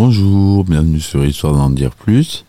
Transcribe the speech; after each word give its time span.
Bonjour, 0.00 0.62
bienvenue 0.62 1.00
sur 1.00 1.24
Histoire 1.24 1.54
d'en 1.54 1.70
dire 1.70 1.90
plus. 1.90 2.44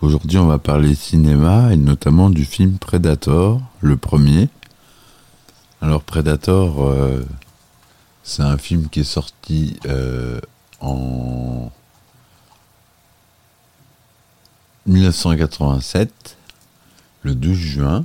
Aujourd'hui, 0.00 0.38
on 0.38 0.46
va 0.46 0.60
parler 0.60 0.94
cinéma 0.94 1.72
et 1.72 1.76
notamment 1.76 2.30
du 2.30 2.44
film 2.44 2.78
Predator, 2.78 3.60
le 3.80 3.96
premier. 3.96 4.48
Alors, 5.80 6.04
Predator, 6.04 6.84
euh, 6.84 7.26
c'est 8.22 8.44
un 8.44 8.58
film 8.58 8.88
qui 8.90 9.00
est 9.00 9.02
sorti 9.02 9.76
euh, 9.86 10.40
en 10.80 11.72
1987, 14.86 16.36
le 17.24 17.34
12 17.34 17.56
juin, 17.56 18.04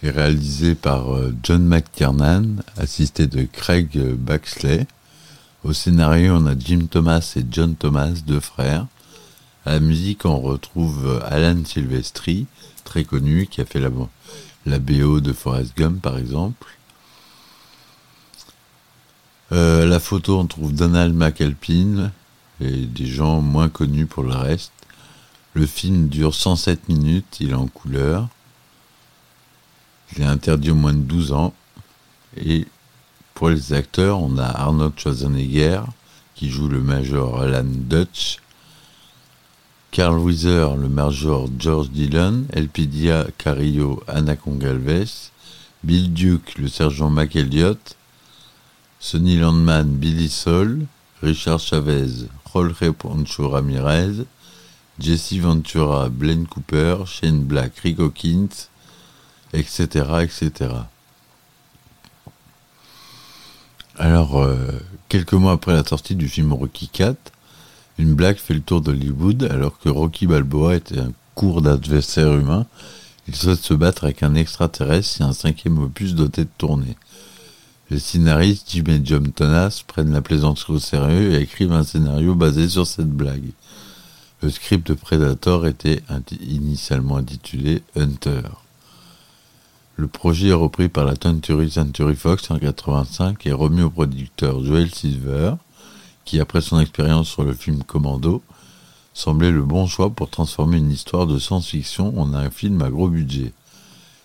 qui 0.00 0.06
est 0.06 0.10
réalisé 0.10 0.74
par 0.74 1.14
euh, 1.14 1.32
John 1.44 1.64
McTiernan, 1.64 2.56
assisté 2.76 3.28
de 3.28 3.44
Craig 3.44 3.96
Baxley. 4.14 4.88
Au 5.64 5.72
scénario, 5.72 6.34
on 6.34 6.46
a 6.46 6.56
Jim 6.56 6.86
Thomas 6.88 7.32
et 7.34 7.44
John 7.50 7.74
Thomas, 7.74 8.12
deux 8.24 8.38
frères. 8.38 8.86
À 9.66 9.72
la 9.72 9.80
musique, 9.80 10.24
on 10.24 10.38
retrouve 10.38 11.20
Alan 11.26 11.64
Silvestri, 11.64 12.46
très 12.84 13.02
connu, 13.02 13.48
qui 13.48 13.60
a 13.60 13.64
fait 13.64 13.80
la, 13.80 14.78
BO 14.78 15.20
de 15.20 15.32
Forrest 15.32 15.76
Gump, 15.76 16.00
par 16.00 16.16
exemple. 16.16 16.68
Euh, 19.50 19.84
la 19.84 19.98
photo, 19.98 20.38
on 20.38 20.46
trouve 20.46 20.72
Donald 20.72 21.12
McAlpine 21.12 22.12
et 22.60 22.86
des 22.86 23.06
gens 23.06 23.40
moins 23.40 23.68
connus 23.68 24.06
pour 24.06 24.22
le 24.22 24.34
reste. 24.34 24.72
Le 25.54 25.66
film 25.66 26.08
dure 26.08 26.36
107 26.36 26.88
minutes, 26.88 27.38
il 27.40 27.50
est 27.50 27.54
en 27.54 27.66
couleur. 27.66 28.28
Il 30.16 30.22
est 30.22 30.26
interdit 30.26 30.70
au 30.70 30.76
moins 30.76 30.94
de 30.94 30.98
12 30.98 31.32
ans. 31.32 31.52
Pour 33.38 33.50
les 33.50 33.72
acteurs, 33.72 34.20
on 34.20 34.36
a 34.36 34.46
Arnold 34.46 34.98
Schwarzenegger 34.98 35.82
qui 36.34 36.50
joue 36.50 36.66
le 36.66 36.80
major 36.80 37.40
Alan 37.40 37.62
Dutch, 37.64 38.38
Carl 39.92 40.18
Wheezer, 40.18 40.74
le 40.74 40.88
major 40.88 41.48
George 41.56 41.90
Dillon, 41.90 42.46
Elpidia 42.52 43.28
Carillo, 43.38 44.02
Anna 44.08 44.34
Congalves, 44.34 45.30
Bill 45.84 46.12
Duke, 46.12 46.58
le 46.58 46.66
sergent 46.66 47.10
McElliott, 47.10 47.94
Sonny 48.98 49.36
Landman, 49.36 49.84
Billy 49.84 50.28
Sol, 50.28 50.80
Richard 51.22 51.60
Chavez, 51.60 52.26
Jorge 52.52 52.90
Poncho 52.90 53.50
Ramirez, 53.50 54.24
Jesse 54.98 55.38
Ventura, 55.38 56.08
Blaine 56.08 56.48
Cooper, 56.48 57.04
Shane 57.06 57.44
Black, 57.44 57.76
Rick 57.84 58.00
Hawkins, 58.00 58.68
etc., 59.52 60.24
etc. 60.24 60.88
Alors, 64.00 64.38
euh, 64.38 64.56
quelques 65.08 65.32
mois 65.32 65.52
après 65.52 65.72
la 65.72 65.82
sortie 65.82 66.14
du 66.14 66.28
film 66.28 66.52
Rocky 66.52 66.88
IV, 66.96 67.16
une 67.98 68.14
blague 68.14 68.36
fait 68.36 68.54
le 68.54 68.60
tour 68.60 68.80
d'Hollywood 68.80 69.48
alors 69.50 69.76
que 69.80 69.88
Rocky 69.88 70.28
Balboa 70.28 70.76
était 70.76 71.00
un 71.00 71.10
court 71.34 71.62
d'adversaire 71.62 72.32
humain. 72.32 72.66
Il 73.26 73.34
souhaite 73.34 73.58
se 73.58 73.74
battre 73.74 74.04
avec 74.04 74.22
un 74.22 74.36
extraterrestre 74.36 75.08
si 75.08 75.22
un 75.24 75.32
cinquième 75.32 75.78
opus 75.78 76.14
doit 76.14 76.28
être 76.34 76.56
tourné. 76.56 76.96
Les 77.90 77.98
scénaristes 77.98 78.70
Jim 78.70 78.84
et 78.86 79.00
John 79.02 79.32
Thomas 79.32 79.82
prennent 79.88 80.12
la 80.12 80.22
plaisanterie 80.22 80.74
au 80.74 80.78
sérieux 80.78 81.32
et 81.32 81.42
écrivent 81.42 81.72
un 81.72 81.82
scénario 81.82 82.36
basé 82.36 82.68
sur 82.68 82.86
cette 82.86 83.10
blague. 83.10 83.50
Le 84.42 84.50
script 84.50 84.86
de 84.86 84.94
Predator 84.94 85.66
était 85.66 86.02
initialement 86.40 87.16
intitulé 87.16 87.82
Hunter. 87.96 88.42
Le 89.98 90.06
projet 90.06 90.50
est 90.50 90.52
repris 90.52 90.88
par 90.88 91.04
la 91.04 91.16
Century 91.20 91.68
Century 91.72 92.14
Fox 92.14 92.52
en 92.52 92.54
1985 92.54 93.44
et 93.46 93.52
remis 93.52 93.82
au 93.82 93.90
producteur 93.90 94.64
Joel 94.64 94.94
Silver, 94.94 95.54
qui, 96.24 96.38
après 96.38 96.60
son 96.60 96.78
expérience 96.78 97.26
sur 97.26 97.42
le 97.42 97.52
film 97.52 97.82
Commando, 97.82 98.40
semblait 99.12 99.50
le 99.50 99.64
bon 99.64 99.88
choix 99.88 100.10
pour 100.10 100.30
transformer 100.30 100.76
une 100.76 100.92
histoire 100.92 101.26
de 101.26 101.36
science-fiction 101.40 102.16
en 102.16 102.32
un 102.32 102.48
film 102.48 102.80
à 102.82 102.90
gros 102.90 103.08
budget. 103.08 103.52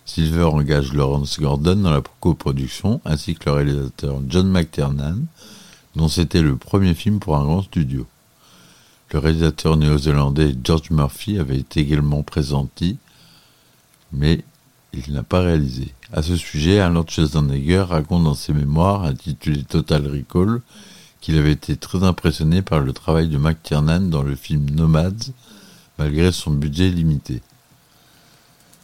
Silver 0.05 0.43
engage 0.43 0.93
Lawrence 0.93 1.39
Gordon 1.39 1.77
dans 1.77 1.89
la 1.89 2.03
coproduction, 2.19 3.01
ainsi 3.03 3.33
que 3.33 3.49
le 3.49 3.55
réalisateur 3.55 4.21
John 4.29 4.51
McTiernan, 4.51 5.25
dont 5.95 6.07
c'était 6.07 6.43
le 6.43 6.55
premier 6.55 6.93
film 6.93 7.17
pour 7.17 7.35
un 7.35 7.45
grand 7.45 7.63
studio. 7.63 8.05
Le 9.11 9.17
réalisateur 9.17 9.75
néo-zélandais 9.75 10.53
George 10.63 10.91
Murphy 10.91 11.39
avait 11.39 11.57
été 11.57 11.79
également 11.79 12.21
présenté, 12.21 12.95
mais 14.11 14.43
il 14.93 15.13
n'a 15.13 15.23
pas 15.23 15.41
réalisé. 15.41 15.93
À 16.11 16.21
ce 16.21 16.35
sujet, 16.35 16.79
Arnold 16.79 17.09
Schwarzenegger 17.09 17.85
raconte 17.89 18.23
dans 18.23 18.35
ses 18.35 18.53
mémoires, 18.53 19.03
intitulé 19.03 19.63
Total 19.63 20.05
Recall, 20.05 20.61
qu'il 21.21 21.37
avait 21.37 21.53
été 21.53 21.75
très 21.77 22.03
impressionné 22.03 22.61
par 22.61 22.81
le 22.81 22.93
travail 22.93 23.29
de 23.29 23.37
McTiernan 23.37 24.09
dans 24.09 24.23
le 24.23 24.35
film 24.35 24.69
Nomads, 24.69 25.31
malgré 25.97 26.31
son 26.31 26.51
budget 26.51 26.89
limité. 26.89 27.41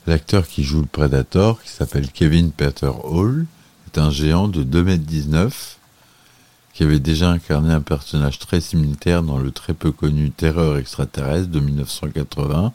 L'acteur 0.07 0.47
qui 0.47 0.63
joue 0.63 0.81
le 0.81 0.87
Predator, 0.87 1.61
qui 1.61 1.69
s'appelle 1.69 2.11
Kevin 2.11 2.51
Peter 2.51 2.91
Hall, 3.03 3.45
est 3.87 3.99
un 3.99 4.09
géant 4.09 4.47
de 4.47 4.63
2,19 4.63 5.35
m 5.35 5.49
qui 6.73 6.83
avait 6.83 6.99
déjà 6.99 7.29
incarné 7.29 7.73
un 7.73 7.81
personnage 7.81 8.39
très 8.39 8.61
similaire 8.61 9.21
dans 9.21 9.37
le 9.37 9.51
très 9.51 9.73
peu 9.73 9.91
connu 9.91 10.31
Terreur 10.31 10.77
extraterrestre 10.77 11.49
de 11.49 11.59
1980, 11.59 12.71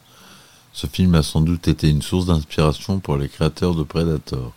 ce 0.75 0.89
film 0.89 1.15
a 1.15 1.23
sans 1.23 1.41
doute 1.41 1.69
été 1.69 1.89
une 1.89 2.03
source 2.03 2.27
d'inspiration 2.27 2.99
pour 2.99 3.17
les 3.17 3.29
créateurs 3.29 3.77
de 3.77 3.85
Predator. 3.85 4.53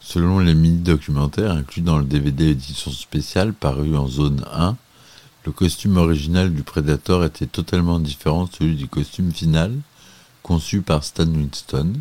Selon 0.00 0.38
les 0.38 0.54
mini-documentaires 0.54 1.50
inclus 1.50 1.82
dans 1.82 1.98
le 1.98 2.04
DVD 2.04 2.50
édition 2.50 2.92
spéciale 2.92 3.52
paru 3.52 3.96
en 3.96 4.06
zone 4.06 4.44
1, 4.52 4.76
le 5.46 5.52
costume 5.52 5.96
original 5.96 6.54
du 6.54 6.62
Predator 6.62 7.24
était 7.24 7.46
totalement 7.46 7.98
différent 7.98 8.44
de 8.44 8.52
celui 8.52 8.76
du 8.76 8.86
costume 8.86 9.32
final, 9.32 9.74
conçu 10.44 10.80
par 10.80 11.02
Stan 11.02 11.26
Winston, 11.26 11.94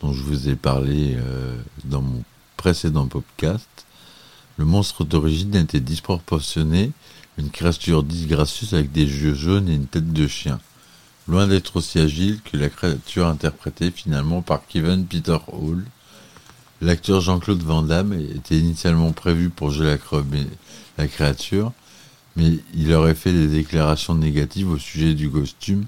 dont 0.00 0.14
je 0.14 0.22
vous 0.22 0.48
ai 0.48 0.56
parlé 0.56 1.16
euh, 1.18 1.54
dans 1.84 2.00
mon 2.00 2.22
précédent 2.56 3.08
podcast. 3.08 3.68
Le 4.56 4.64
monstre 4.64 5.04
d'origine 5.04 5.54
était 5.54 5.80
disproportionné, 5.80 6.92
une 7.36 7.50
créature 7.50 8.04
disgracieuse 8.04 8.72
avec 8.72 8.90
des 8.90 9.04
yeux 9.04 9.34
jaunes 9.34 9.68
et 9.68 9.74
une 9.74 9.86
tête 9.86 10.14
de 10.14 10.26
chien 10.26 10.60
loin 11.28 11.46
d'être 11.46 11.76
aussi 11.76 11.98
agile 12.00 12.40
que 12.42 12.56
la 12.56 12.70
créature 12.70 13.26
interprétée 13.26 13.90
finalement 13.90 14.40
par 14.40 14.66
Kevin 14.66 15.04
Peter 15.04 15.36
Hall. 15.48 15.84
L'acteur 16.80 17.20
Jean-Claude 17.20 17.62
Van 17.62 17.82
Damme 17.82 18.14
était 18.14 18.58
initialement 18.58 19.12
prévu 19.12 19.50
pour 19.50 19.70
jouer 19.70 19.98
la, 20.96 21.08
créature, 21.08 21.72
mais 22.36 22.58
il 22.74 22.92
aurait 22.94 23.14
fait 23.14 23.32
des 23.32 23.48
déclarations 23.48 24.14
négatives 24.14 24.70
au 24.70 24.78
sujet 24.78 25.14
du 25.14 25.28
costume, 25.28 25.84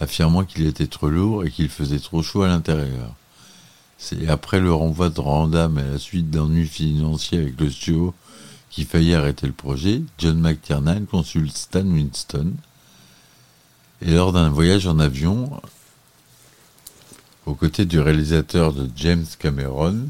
affirmant 0.00 0.44
qu'il 0.44 0.66
était 0.66 0.86
trop 0.86 1.08
lourd 1.08 1.44
et 1.44 1.50
qu'il 1.50 1.68
faisait 1.68 1.98
trop 1.98 2.22
chaud 2.22 2.42
à 2.42 2.48
l'intérieur. 2.48 3.14
C'est 3.96 4.28
après 4.28 4.60
le 4.60 4.72
renvoi 4.72 5.08
de 5.08 5.20
Van 5.20 5.48
Damme 5.48 5.78
et 5.78 5.92
la 5.92 5.98
suite 5.98 6.30
d'ennuis 6.30 6.68
financiers 6.68 7.38
avec 7.38 7.60
le 7.60 7.68
studio 7.68 8.14
qui 8.70 8.84
faillit 8.84 9.14
arrêter 9.14 9.46
le 9.46 9.52
projet, 9.52 10.02
John 10.18 10.38
McTiernan 10.38 11.06
consulte 11.06 11.56
Stan 11.56 11.84
Winston, 11.84 12.52
et 14.00 14.12
lors 14.12 14.32
d'un 14.32 14.48
voyage 14.48 14.86
en 14.86 14.98
avion, 14.98 15.60
aux 17.46 17.54
côtés 17.54 17.84
du 17.84 17.98
réalisateur 17.98 18.72
de 18.72 18.88
James 18.96 19.26
Cameron, 19.38 20.08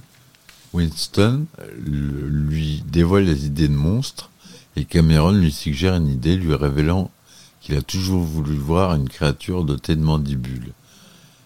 Winston 0.75 1.47
lui 1.77 2.85
dévoile 2.87 3.25
les 3.25 3.47
idées 3.47 3.69
de 3.69 3.75
monstres 3.75 4.31
et 4.77 4.85
Cameron 4.85 5.33
lui 5.33 5.53
suggère 5.53 5.95
une 5.95 6.09
idée 6.09 6.37
lui 6.37 6.55
révélant 6.55 7.11
qu'il 7.61 7.77
a 7.77 7.83
toujours 7.83 8.23
voulu 8.23 8.55
voir 8.55 8.95
une 8.95 9.09
créature 9.09 9.65
dotée 9.65 9.97
de 9.97 10.03
mandibules. 10.03 10.73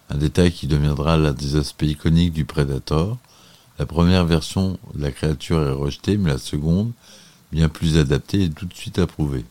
Un 0.09 0.17
détail 0.17 0.51
qui 0.51 0.67
deviendra 0.67 1.17
l'un 1.17 1.31
des 1.31 1.55
aspects 1.55 1.83
iconiques 1.83 2.33
du 2.33 2.45
Predator. 2.45 3.17
La 3.79 3.85
première 3.85 4.25
version 4.25 4.77
de 4.93 5.01
la 5.01 5.11
créature 5.11 5.63
est 5.63 5.71
rejetée, 5.71 6.17
mais 6.17 6.31
la 6.31 6.37
seconde, 6.37 6.91
bien 7.51 7.69
plus 7.69 7.97
adaptée, 7.97 8.43
est 8.43 8.55
tout 8.55 8.65
de 8.65 8.73
suite 8.73 8.99
approuvée 8.99 9.45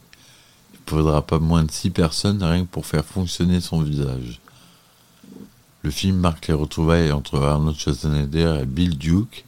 faudra 0.86 1.22
pas 1.22 1.38
moins 1.38 1.64
de 1.64 1.70
six 1.70 1.90
personnes 1.90 2.42
rien 2.42 2.64
que 2.64 2.70
pour 2.70 2.86
faire 2.86 3.04
fonctionner 3.04 3.60
son 3.60 3.80
visage. 3.80 4.40
Le 5.82 5.90
film 5.90 6.16
marque 6.16 6.48
les 6.48 6.54
retrouvailles 6.54 7.10
entre 7.10 7.40
Arnold 7.40 7.76
Schwarzenegger 7.76 8.58
et 8.62 8.66
Bill 8.66 8.96
Duke, 8.96 9.44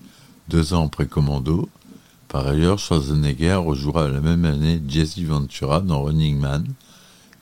deux 0.49 0.75
ans 0.75 0.87
après 0.87 1.07
Commando. 1.07 1.69
Par 2.29 2.47
ailleurs, 2.47 2.79
Schwarzenegger 2.79 3.55
rejouera 3.55 4.09
la 4.09 4.21
même 4.21 4.45
année 4.45 4.83
Jesse 4.89 5.21
Ventura 5.21 5.81
dans 5.81 6.03
Running 6.03 6.39
Man. 6.39 6.67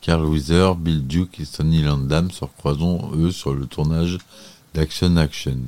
Carl 0.02 0.24
Wheezer, 0.24 0.74
Bill 0.74 1.06
Duke 1.06 1.40
et 1.40 1.44
Sonny 1.44 1.82
Landam 1.82 2.30
se 2.30 2.44
recroiseront 2.44 3.12
eux 3.14 3.30
sur 3.30 3.54
le 3.54 3.66
tournage 3.66 4.18
d'Action 4.74 5.16
Action. 5.16 5.58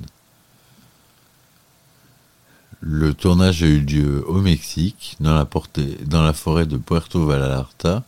Le 2.80 3.14
tournage 3.14 3.62
a 3.62 3.66
eu 3.66 3.80
lieu 3.80 4.28
au 4.28 4.42
Mexique, 4.42 5.16
dans 5.20 5.32
la 5.34 6.32
forêt 6.34 6.66
de 6.66 6.76
Puerto 6.76 7.24
Vallarta, 7.24 8.02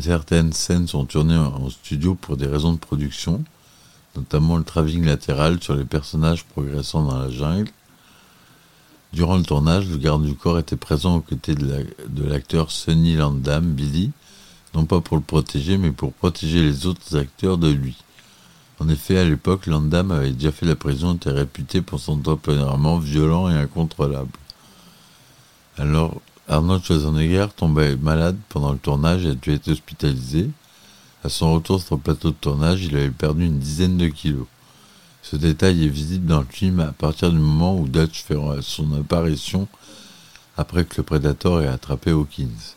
Certaines 0.00 0.52
scènes 0.52 0.86
sont 0.86 1.04
tournées 1.04 1.36
en 1.36 1.70
studio 1.70 2.14
pour 2.14 2.36
des 2.36 2.46
raisons 2.46 2.72
de 2.72 2.78
production, 2.78 3.42
notamment 4.14 4.56
le 4.56 4.64
travelling 4.64 5.04
latéral 5.04 5.62
sur 5.62 5.74
les 5.74 5.84
personnages 5.84 6.44
progressant 6.44 7.04
dans 7.04 7.18
la 7.18 7.30
jungle. 7.30 7.70
Durant 9.12 9.36
le 9.36 9.42
tournage, 9.42 9.88
le 9.88 9.96
garde 9.96 10.24
du 10.24 10.34
corps 10.34 10.58
était 10.58 10.76
présent 10.76 11.16
aux 11.16 11.20
côtés 11.20 11.54
de 11.54 12.24
l'acteur 12.24 12.70
Sonny 12.70 13.16
Landam, 13.16 13.64
Billy, 13.64 14.12
non 14.74 14.84
pas 14.84 15.00
pour 15.00 15.16
le 15.16 15.22
protéger, 15.22 15.78
mais 15.78 15.92
pour 15.92 16.12
protéger 16.12 16.60
les 16.60 16.86
autres 16.86 17.16
acteurs 17.16 17.56
de 17.56 17.68
lui. 17.68 17.96
En 18.78 18.88
effet, 18.90 19.18
à 19.18 19.24
l'époque, 19.24 19.66
Landam 19.66 20.10
avait 20.10 20.32
déjà 20.32 20.52
fait 20.52 20.66
la 20.66 20.76
prison 20.76 21.14
et 21.14 21.16
était 21.16 21.30
réputé 21.30 21.80
pour 21.80 21.98
son 21.98 22.18
tempérament 22.18 22.98
violent 22.98 23.48
et 23.48 23.54
incontrôlable. 23.54 24.30
Alors, 25.78 26.20
Arnold 26.48 26.84
Schwarzenegger 26.84 27.48
tombait 27.56 27.96
malade 27.96 28.36
pendant 28.48 28.72
le 28.72 28.78
tournage 28.78 29.24
et 29.24 29.30
a 29.30 29.34
dû 29.34 29.52
être 29.52 29.68
hospitalisé. 29.68 30.48
À 31.24 31.28
son 31.28 31.54
retour 31.54 31.82
sur 31.82 31.96
le 31.96 32.00
plateau 32.00 32.30
de 32.30 32.36
tournage, 32.36 32.84
il 32.84 32.96
avait 32.96 33.10
perdu 33.10 33.46
une 33.46 33.58
dizaine 33.58 33.96
de 33.96 34.06
kilos. 34.06 34.46
Ce 35.22 35.34
détail 35.34 35.84
est 35.84 35.88
visible 35.88 36.26
dans 36.26 36.38
le 36.38 36.46
film 36.48 36.78
à 36.78 36.92
partir 36.92 37.32
du 37.32 37.38
moment 37.38 37.76
où 37.76 37.88
Dutch 37.88 38.22
fait 38.22 38.36
son 38.60 38.94
apparition 38.94 39.66
après 40.56 40.84
que 40.84 40.98
le 40.98 41.02
Predator 41.02 41.62
ait 41.62 41.66
attrapé 41.66 42.12
Hawkins. 42.12 42.74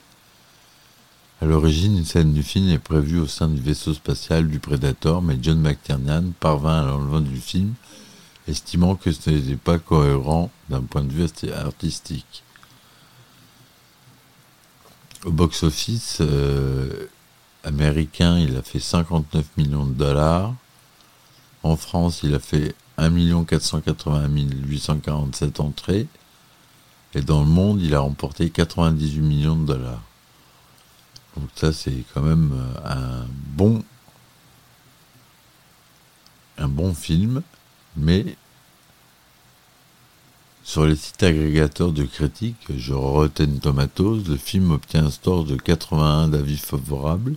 À 1.40 1.46
l'origine, 1.46 1.96
une 1.96 2.06
scène 2.06 2.34
du 2.34 2.42
film 2.42 2.70
est 2.70 2.80
prévue 2.80 3.20
au 3.20 3.28
sein 3.28 3.48
du 3.50 3.62
vaisseau 3.62 3.94
spatial 3.94 4.48
du 4.48 4.60
Predator, 4.60 5.22
mais 5.22 5.38
John 5.40 5.62
McTiernan 5.62 6.32
parvint 6.40 6.82
à 6.82 6.86
l'enlever 6.88 7.30
du 7.30 7.40
film, 7.40 7.76
estimant 8.48 8.96
que 8.96 9.12
ce 9.12 9.30
n'était 9.30 9.56
pas 9.56 9.78
cohérent 9.78 10.50
d'un 10.70 10.82
point 10.82 11.04
de 11.04 11.14
vue 11.14 11.28
artistique. 11.54 12.44
Au 15.26 15.32
box-office 15.32 16.20
euh, 16.22 17.08
américain, 17.64 18.38
il 18.40 18.56
a 18.56 18.62
fait 18.62 18.80
59 18.80 19.46
millions 19.58 19.86
de 19.86 19.94
dollars. 19.94 20.54
En 21.64 21.76
France, 21.76 22.22
il 22.24 22.34
a 22.36 22.40
fait 22.40 22.74
1 22.98 23.44
480 23.44 24.30
847 24.66 25.60
entrées. 25.60 26.08
Et 27.16 27.22
dans 27.22 27.42
le 27.42 27.50
monde, 27.50 27.82
il 27.82 27.96
a 27.96 28.00
remporté 28.00 28.50
98 28.50 29.20
millions 29.22 29.58
de 29.58 29.66
dollars. 29.66 30.02
Donc 31.36 31.50
ça, 31.56 31.74
c'est 31.74 32.04
quand 32.14 32.22
même 32.22 32.52
euh, 32.54 33.24
un 33.24 33.28
bon, 33.58 33.84
un 36.58 36.68
bon 36.70 36.94
film, 36.94 37.42
mais 37.98 38.38
sur 40.70 40.86
les 40.86 40.96
sites 40.96 41.24
agrégateurs 41.24 41.92
de 41.94 42.04
critiques, 42.04 42.68
je 42.78 42.94
Rotten 42.94 43.60
Tomatoes, 43.60 44.22
le 44.28 44.38
film 44.38 44.70
obtient 44.70 45.08
un 45.08 45.10
score 45.10 45.44
de 45.44 45.56
81 45.56 46.28
d'avis 46.28 46.58
favorables 46.58 47.34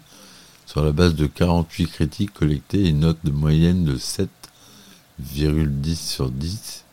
sur 0.66 0.84
la 0.84 0.92
base 0.92 1.14
de 1.14 1.26
48 1.26 1.86
critiques 1.86 2.34
collectées 2.34 2.82
et 2.82 2.88
une 2.90 3.00
note 3.00 3.24
de 3.24 3.30
moyenne 3.30 3.86
de 3.86 3.96
7,10 3.96 5.94
sur 5.94 6.28
10. 6.28 6.84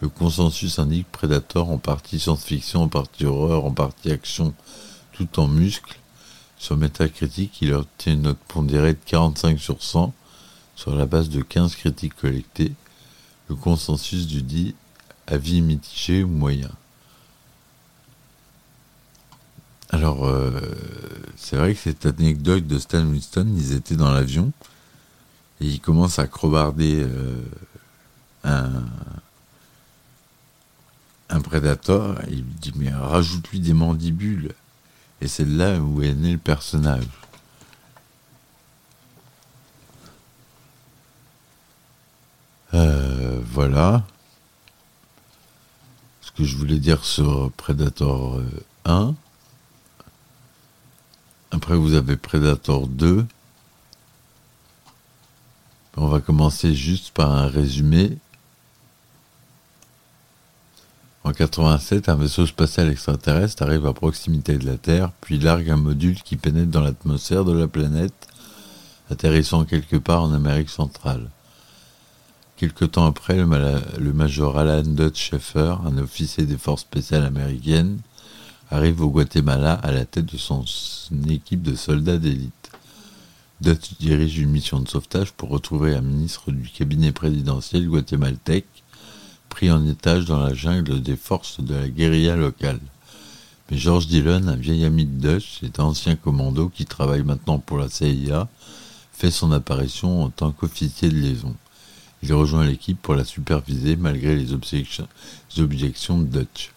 Le 0.00 0.08
consensus 0.08 0.78
indique 0.78 1.10
Predator 1.10 1.68
en 1.68 1.78
partie 1.78 2.20
science-fiction, 2.20 2.82
en 2.82 2.88
partie 2.88 3.26
horreur, 3.26 3.64
en 3.64 3.72
partie 3.72 4.12
action, 4.12 4.54
tout 5.14 5.40
en 5.40 5.48
muscles. 5.48 5.98
Sur 6.56 6.76
Metacritic, 6.76 7.60
il 7.62 7.74
obtient 7.74 8.12
une 8.12 8.22
note 8.22 8.38
pondérée 8.46 8.92
de 8.92 9.00
45 9.06 9.58
sur 9.58 9.82
100 9.82 10.14
sur 10.76 10.94
la 10.94 11.06
base 11.06 11.30
de 11.30 11.42
15 11.42 11.74
critiques 11.74 12.14
collectées. 12.14 12.74
Le 13.48 13.56
consensus 13.56 14.28
du 14.28 14.42
dit 14.42 14.76
avis 15.30 15.62
mitigé 15.62 16.22
ou 16.22 16.28
moyen. 16.28 16.70
Alors, 19.90 20.26
euh, 20.26 20.60
c'est 21.36 21.56
vrai 21.56 21.74
que 21.74 21.80
cette 21.80 22.06
anecdote 22.06 22.66
de 22.66 22.78
Stan 22.78 23.04
Winston, 23.04 23.52
ils 23.56 23.72
étaient 23.72 23.96
dans 23.96 24.12
l'avion 24.12 24.52
et 25.60 25.66
ils 25.66 25.80
commencent 25.80 26.18
à 26.18 26.26
crobarder 26.26 27.02
euh, 27.02 27.42
un, 28.44 28.84
un 31.28 31.40
prédateur 31.40 32.22
et 32.28 32.34
il 32.34 32.44
dit 32.44 32.72
mais 32.76 32.92
rajoute-lui 32.92 33.60
des 33.60 33.72
mandibules 33.72 34.52
et 35.20 35.28
c'est 35.28 35.44
là 35.44 35.78
où 35.78 36.02
est 36.02 36.14
né 36.14 36.32
le 36.32 36.38
personnage. 36.38 37.04
Euh, 42.72 43.40
voilà 43.44 44.04
que 46.36 46.44
je 46.44 46.56
voulais 46.56 46.78
dire 46.78 47.04
sur 47.04 47.50
Predator 47.52 48.40
1. 48.84 49.08
Euh, 49.08 49.12
Après, 51.50 51.76
vous 51.76 51.94
avez 51.94 52.16
Predator 52.16 52.86
2. 52.86 53.26
On 55.96 56.06
va 56.06 56.20
commencer 56.20 56.74
juste 56.74 57.10
par 57.10 57.32
un 57.32 57.46
résumé. 57.46 58.16
En 61.24 61.32
87, 61.32 62.08
un 62.08 62.14
vaisseau 62.14 62.46
spatial 62.46 62.88
extraterrestre 62.88 63.62
arrive 63.62 63.86
à 63.86 63.92
proximité 63.92 64.56
de 64.56 64.64
la 64.64 64.78
Terre, 64.78 65.12
puis 65.20 65.38
largue 65.38 65.70
un 65.70 65.76
module 65.76 66.22
qui 66.22 66.36
pénètre 66.36 66.70
dans 66.70 66.80
l'atmosphère 66.80 67.44
de 67.44 67.52
la 67.52 67.68
planète, 67.68 68.28
atterrissant 69.10 69.64
quelque 69.64 69.96
part 69.96 70.22
en 70.22 70.32
Amérique 70.32 70.70
centrale. 70.70 71.28
Quelque 72.60 72.84
temps 72.84 73.06
après, 73.06 73.36
le, 73.38 74.12
major 74.12 74.58
Alan 74.58 74.82
Dutch 74.82 75.30
Schaeffer, 75.30 75.76
un 75.82 75.96
officier 75.96 76.44
des 76.44 76.58
forces 76.58 76.82
spéciales 76.82 77.24
américaines, 77.24 78.00
arrive 78.70 79.00
au 79.00 79.08
Guatemala 79.08 79.72
à 79.72 79.92
la 79.92 80.04
tête 80.04 80.26
de 80.26 80.36
son 80.36 80.62
équipe 81.30 81.62
de 81.62 81.74
soldats 81.74 82.18
d'élite. 82.18 82.70
Dutch 83.62 83.94
dirige 83.98 84.38
une 84.38 84.50
mission 84.50 84.78
de 84.78 84.86
sauvetage 84.90 85.32
pour 85.32 85.48
retrouver 85.48 85.94
un 85.94 86.02
ministre 86.02 86.50
du 86.52 86.68
cabinet 86.68 87.12
présidentiel 87.12 87.88
guatémaltèque 87.88 88.84
pris 89.48 89.70
en 89.70 89.86
étage 89.86 90.26
dans 90.26 90.40
la 90.40 90.52
jungle 90.52 91.00
des 91.00 91.16
forces 91.16 91.62
de 91.62 91.74
la 91.74 91.88
guérilla 91.88 92.36
locale. 92.36 92.80
Mais 93.70 93.78
George 93.78 94.06
Dillon, 94.06 94.48
un 94.48 94.56
vieil 94.56 94.84
ami 94.84 95.06
de 95.06 95.32
Dutch 95.32 95.62
et 95.62 95.80
ancien 95.80 96.14
commando 96.14 96.68
qui 96.68 96.84
travaille 96.84 97.22
maintenant 97.22 97.58
pour 97.58 97.78
la 97.78 97.88
CIA, 97.88 98.48
fait 99.14 99.30
son 99.30 99.50
apparition 99.50 100.24
en 100.24 100.28
tant 100.28 100.52
qu'officier 100.52 101.08
de 101.08 101.16
liaison. 101.16 101.56
Il 102.22 102.34
rejoint 102.34 102.66
l'équipe 102.66 103.00
pour 103.00 103.14
la 103.14 103.24
superviser 103.24 103.96
malgré 103.96 104.36
les 104.36 104.52
objections, 104.52 105.08
de 105.56 106.24
Dutch. 106.24 106.72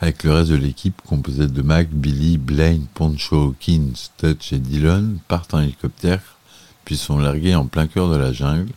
Avec 0.00 0.24
le 0.24 0.32
reste 0.32 0.50
de 0.50 0.56
l'équipe, 0.56 1.00
composée 1.06 1.46
de 1.46 1.62
Mac, 1.62 1.88
Billy, 1.90 2.36
Blaine, 2.36 2.86
Poncho, 2.94 3.48
Hawkins, 3.48 3.92
Dutch 4.20 4.52
et 4.52 4.58
Dillon, 4.58 5.18
partent 5.28 5.54
en 5.54 5.60
hélicoptère, 5.60 6.36
puis 6.84 6.96
sont 6.96 7.18
largués 7.18 7.54
en 7.54 7.66
plein 7.66 7.86
cœur 7.86 8.10
de 8.10 8.16
la 8.16 8.32
jungle. 8.32 8.72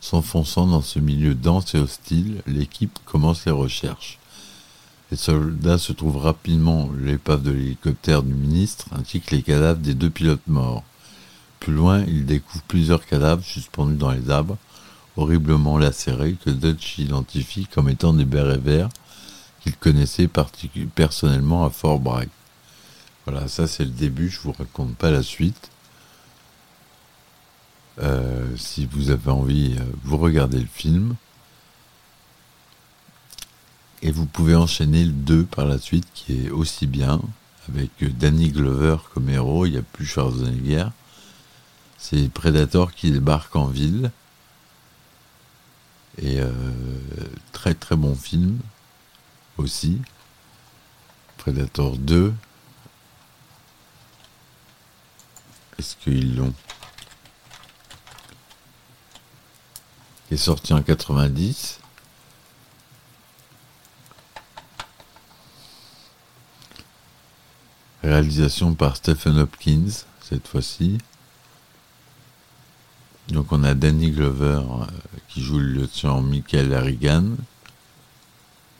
S'enfonçant 0.00 0.66
dans 0.66 0.82
ce 0.82 1.00
milieu 1.00 1.34
dense 1.34 1.74
et 1.74 1.78
hostile, 1.78 2.42
l'équipe 2.46 2.96
commence 3.04 3.44
les 3.44 3.52
recherches. 3.52 4.18
Les 5.10 5.16
soldats 5.16 5.78
se 5.78 5.92
trouvent 5.92 6.18
rapidement 6.18 6.90
l'épave 6.98 7.42
de 7.42 7.50
l'hélicoptère 7.50 8.22
du 8.22 8.34
ministre 8.34 8.86
ainsi 8.92 9.20
que 9.20 9.34
les 9.34 9.42
cadavres 9.42 9.80
des 9.80 9.94
deux 9.94 10.10
pilotes 10.10 10.46
morts. 10.46 10.84
Plus 11.60 11.74
loin, 11.74 12.04
ils 12.06 12.24
découvrent 12.24 12.64
plusieurs 12.68 13.04
cadavres 13.04 13.44
suspendus 13.44 13.96
dans 13.96 14.10
les 14.10 14.30
arbres, 14.30 14.56
horriblement 15.16 15.78
lacérés 15.78 16.36
que 16.44 16.50
Dutch 16.50 16.98
identifie 16.98 17.66
comme 17.66 17.88
étant 17.88 18.12
des 18.12 18.24
bérets 18.24 18.58
verts 18.58 18.90
qu'il 19.60 19.76
connaissait 19.76 20.28
personnellement 20.94 21.64
à 21.64 21.70
Fort 21.70 21.98
Bragg. 21.98 22.28
Voilà, 23.26 23.48
ça 23.48 23.66
c'est 23.66 23.84
le 23.84 23.90
début, 23.90 24.28
je 24.28 24.40
vous 24.40 24.52
raconte 24.52 24.94
pas 24.96 25.10
la 25.10 25.22
suite. 25.22 25.70
Euh, 27.98 28.44
si 28.56 28.86
vous 28.86 29.10
avez 29.10 29.30
envie, 29.30 29.76
euh, 29.78 29.84
vous 30.04 30.18
regardez 30.18 30.60
le 30.60 30.68
film. 30.72 31.16
Et 34.02 34.10
vous 34.10 34.26
pouvez 34.26 34.54
enchaîner 34.54 35.04
le 35.04 35.12
2 35.12 35.44
par 35.44 35.66
la 35.66 35.78
suite, 35.78 36.06
qui 36.14 36.44
est 36.44 36.50
aussi 36.50 36.86
bien, 36.86 37.20
avec 37.68 37.90
Danny 38.18 38.50
Glover 38.50 38.98
comme 39.12 39.28
héros, 39.30 39.66
il 39.66 39.72
n'y 39.72 39.78
a 39.78 39.82
plus 39.82 40.06
Schwarzenegger. 40.06 40.86
C'est 41.98 42.30
Predator 42.30 42.92
qui 42.92 43.10
débarque 43.10 43.56
en 43.56 43.66
ville 43.66 44.10
et 46.18 46.40
euh, 46.40 46.50
très 47.52 47.74
très 47.74 47.96
bon 47.96 48.14
film 48.14 48.58
aussi. 49.58 50.00
Predator 51.36 51.96
2. 51.96 52.34
Est-ce 55.78 55.96
qu'ils 55.96 56.36
l'ont? 56.36 56.54
Qui 60.28 60.34
est 60.34 60.38
sorti 60.38 60.72
en 60.72 60.82
90. 60.82 61.80
Réalisation 68.02 68.74
par 68.74 68.96
Stephen 68.96 69.38
Hopkins 69.38 70.04
cette 70.20 70.48
fois-ci. 70.48 70.98
Donc 73.28 73.52
on 73.52 73.64
a 73.64 73.74
Danny 73.74 74.10
Glover 74.10 74.62
euh, 74.64 74.86
qui 75.36 75.42
joue 75.42 75.58
le 75.58 75.66
lieutenant 75.66 76.22
Michael 76.22 76.72
Harrigan. 76.72 77.36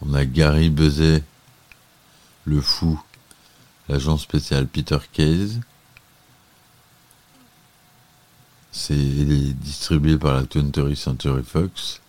On 0.01 0.15
a 0.15 0.25
Gary 0.25 0.71
Buzet, 0.71 1.23
le 2.47 2.63
fou, 2.63 2.99
l'agent 3.91 4.17
spécial 4.17 4.67
Peter 4.67 4.97
Case. 5.13 5.61
C'est 8.73 8.95
distribué 8.95 10.17
par 10.17 10.33
la 10.33 10.45
20th 10.45 10.95
Century 10.95 11.43
Fox. 11.43 12.01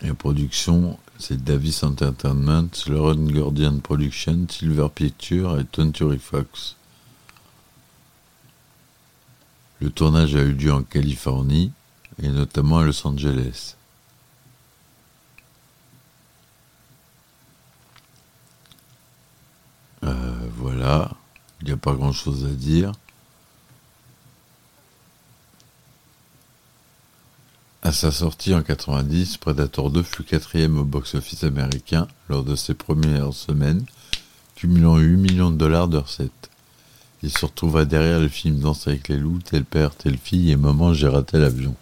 La 0.00 0.14
production, 0.14 0.98
c'est 1.18 1.44
Davis 1.44 1.82
Entertainment, 1.82 2.70
Lauren 2.86 3.22
Gordian 3.30 3.80
Production, 3.80 4.46
Silver 4.48 4.88
Pictures 4.94 5.60
et 5.60 5.66
Century 5.76 6.18
Fox. 6.18 6.76
Le 9.84 9.90
tournage 9.90 10.34
a 10.34 10.40
eu 10.40 10.52
lieu 10.52 10.72
en 10.72 10.82
Californie 10.82 11.70
et 12.22 12.28
notamment 12.28 12.78
à 12.78 12.84
Los 12.84 13.06
Angeles. 13.06 13.76
Euh, 20.04 20.34
voilà, 20.56 21.10
il 21.60 21.66
n'y 21.66 21.72
a 21.72 21.76
pas 21.76 21.92
grand 21.92 22.12
chose 22.12 22.46
à 22.46 22.54
dire. 22.54 22.92
À 27.82 27.92
sa 27.92 28.10
sortie 28.10 28.54
en 28.54 28.62
90, 28.62 29.36
Predator 29.36 29.90
2 29.90 30.02
fut 30.02 30.22
quatrième 30.22 30.78
au 30.78 30.84
box-office 30.84 31.44
américain 31.44 32.08
lors 32.30 32.42
de 32.42 32.56
ses 32.56 32.72
premières 32.72 33.34
semaines, 33.34 33.84
cumulant 34.54 34.96
8 34.96 35.16
millions 35.18 35.50
de 35.50 35.58
dollars 35.58 35.88
de 35.88 35.98
recettes. 35.98 36.50
Il 37.24 37.30
se 37.30 37.46
retrouva 37.46 37.86
derrière 37.86 38.20
le 38.20 38.28
film 38.28 38.58
Danse 38.58 38.86
avec 38.86 39.08
les 39.08 39.16
loups, 39.16 39.38
Tel 39.38 39.64
père, 39.64 39.94
telle 39.94 40.18
fille 40.18 40.50
et 40.50 40.56
Maman 40.56 40.92
j'ai 40.92 41.08
raté 41.08 41.38
l'avion. 41.38 41.74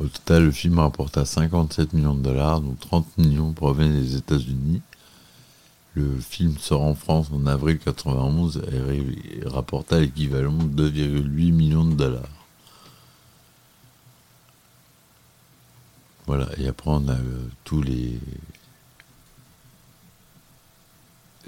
Au 0.00 0.06
total, 0.06 0.44
le 0.44 0.52
film 0.52 0.78
rapporta 0.78 1.26
57 1.26 1.92
millions 1.92 2.14
de 2.14 2.22
dollars, 2.22 2.62
dont 2.62 2.74
30 2.80 3.18
millions 3.18 3.52
provenaient 3.52 4.00
des 4.00 4.16
États-Unis. 4.16 4.80
Le 5.92 6.18
film 6.18 6.56
sort 6.56 6.80
en 6.80 6.94
France 6.94 7.26
en 7.30 7.44
avril 7.44 7.78
91 7.78 8.62
et 8.72 9.46
rapporta 9.46 10.00
l'équivalent 10.00 10.56
de 10.56 10.88
2,8 10.88 11.52
millions 11.52 11.84
de 11.84 11.94
dollars. 11.94 12.22
Voilà, 16.26 16.48
et 16.56 16.68
après 16.68 16.90
on 16.90 17.06
a 17.08 17.12
euh, 17.12 17.48
tous 17.64 17.82
les, 17.82 18.18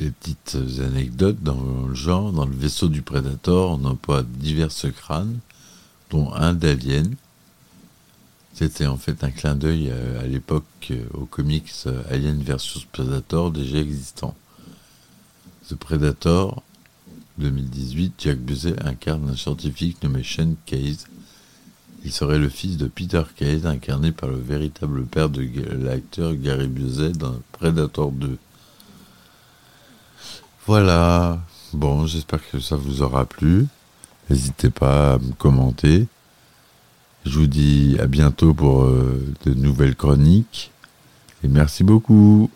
petites 0.04 0.57
anecdotes 0.80 1.42
dans 1.42 1.87
le 1.87 1.95
genre. 1.95 2.33
Dans 2.33 2.47
le 2.47 2.54
vaisseau 2.54 2.88
du 2.88 3.02
Predator, 3.02 3.78
on 3.78 3.85
emploie 3.85 4.23
divers 4.23 4.73
crânes, 4.97 5.38
dont 6.11 6.33
un 6.33 6.54
d'Alien. 6.54 7.14
C'était 8.54 8.87
en 8.87 8.97
fait 8.97 9.23
un 9.25 9.30
clin 9.30 9.54
d'œil 9.54 9.92
à, 10.21 10.26
l'époque 10.26 10.64
euh, 10.90 11.04
aux 11.14 11.25
comics 11.25 11.71
euh, 11.87 12.02
Alien 12.11 12.42
vs 12.42 12.85
Predator 12.92 13.50
déjà 13.52 13.78
existant. 13.78 14.35
The 15.69 15.76
Predator 15.76 16.62
2018, 17.38 18.14
Jack 18.19 18.38
Buzet 18.38 18.83
incarne 18.85 19.30
un 19.30 19.37
scientifique 19.37 20.02
nommé 20.02 20.23
Shane 20.23 20.57
Case 20.66 21.07
il 22.04 22.12
serait 22.12 22.38
le 22.38 22.49
fils 22.49 22.76
de 22.76 22.87
Peter 22.87 23.23
Case, 23.37 23.66
incarné 23.66 24.12
par 24.12 24.30
le 24.30 24.38
véritable 24.38 25.04
père 25.04 25.28
de 25.28 25.47
l'acteur 25.85 26.35
Gary 26.35 26.66
Busey 26.66 27.12
dans 27.12 27.35
Predator 27.52 28.11
2. 28.12 28.38
Voilà. 30.71 31.41
Bon, 31.73 32.07
j'espère 32.07 32.49
que 32.49 32.61
ça 32.61 32.77
vous 32.77 33.03
aura 33.03 33.25
plu. 33.25 33.67
N'hésitez 34.29 34.71
pas 34.71 35.15
à 35.15 35.19
me 35.19 35.33
commenter. 35.33 36.07
Je 37.27 37.41
vous 37.41 37.49
dis 37.49 37.97
à 37.99 38.07
bientôt 38.07 38.55
pour 38.55 38.85
euh, 38.85 39.21
de 39.47 39.53
nouvelles 39.53 39.97
chroniques. 39.97 40.71
Et 41.43 41.49
merci 41.49 41.83
beaucoup. 41.83 42.53